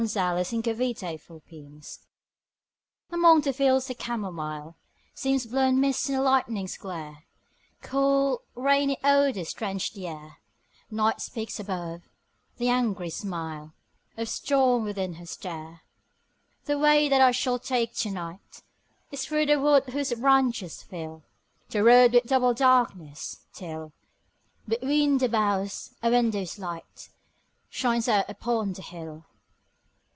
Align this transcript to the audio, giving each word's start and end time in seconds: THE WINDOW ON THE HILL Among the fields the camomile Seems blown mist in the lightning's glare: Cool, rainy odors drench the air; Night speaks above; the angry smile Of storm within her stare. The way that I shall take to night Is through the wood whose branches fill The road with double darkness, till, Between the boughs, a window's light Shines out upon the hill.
THE 0.01 0.07
WINDOW 0.09 1.13
ON 1.29 1.41
THE 1.41 1.41
HILL 1.45 1.83
Among 3.11 3.41
the 3.41 3.53
fields 3.53 3.85
the 3.85 3.93
camomile 3.93 4.75
Seems 5.13 5.45
blown 5.45 5.79
mist 5.79 6.09
in 6.09 6.15
the 6.15 6.23
lightning's 6.23 6.75
glare: 6.75 7.25
Cool, 7.83 8.41
rainy 8.55 8.97
odors 9.03 9.53
drench 9.53 9.93
the 9.93 10.07
air; 10.07 10.37
Night 10.89 11.21
speaks 11.21 11.59
above; 11.59 12.01
the 12.57 12.67
angry 12.67 13.11
smile 13.11 13.75
Of 14.17 14.27
storm 14.27 14.85
within 14.85 15.13
her 15.13 15.27
stare. 15.27 15.81
The 16.65 16.79
way 16.79 17.07
that 17.07 17.21
I 17.21 17.29
shall 17.29 17.59
take 17.59 17.93
to 17.97 18.09
night 18.09 18.63
Is 19.11 19.23
through 19.27 19.45
the 19.45 19.59
wood 19.59 19.83
whose 19.89 20.11
branches 20.15 20.81
fill 20.81 21.25
The 21.69 21.83
road 21.83 22.13
with 22.15 22.23
double 22.25 22.55
darkness, 22.55 23.41
till, 23.53 23.93
Between 24.67 25.19
the 25.19 25.29
boughs, 25.29 25.93
a 26.01 26.09
window's 26.09 26.57
light 26.57 27.09
Shines 27.69 28.07
out 28.07 28.27
upon 28.27 28.73
the 28.73 28.81
hill. 28.81 29.27